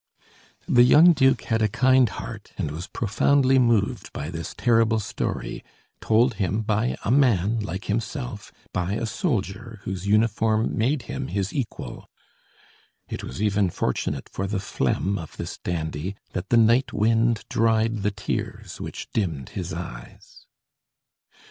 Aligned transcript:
The 0.67 0.81
young 0.81 1.13
duke 1.13 1.43
had 1.43 1.61
a 1.61 1.67
kind 1.67 2.09
heart 2.09 2.53
and 2.57 2.71
was 2.71 2.87
profoundly 2.87 3.59
moved 3.59 4.11
by 4.13 4.31
this 4.31 4.55
terrible 4.57 4.99
story, 4.99 5.63
told 5.99 6.33
him 6.41 6.61
by 6.63 6.97
a 7.05 7.11
man 7.11 7.59
like 7.59 7.85
himself, 7.85 8.51
by 8.73 8.93
a 8.93 9.05
soldier 9.05 9.79
whose 9.83 10.07
uniform 10.07 10.75
made 10.75 11.03
him 11.03 11.27
his 11.27 11.53
equal. 11.53 12.09
It 13.09 13.23
was 13.23 13.43
even 13.43 13.69
fortunate 13.69 14.27
for 14.27 14.47
the 14.47 14.59
phlegm 14.59 15.19
of 15.19 15.37
this 15.37 15.59
dandy, 15.59 16.15
that 16.33 16.49
the 16.49 16.57
night 16.57 16.91
wind 16.93 17.45
dried 17.47 17.97
the 18.01 18.09
tears 18.09 18.81
which 18.81 19.07
dimmed 19.13 19.49
his 19.49 19.71
eyes. 19.71 20.47